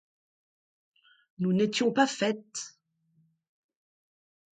[1.37, 2.75] Nous n’étions pas faites...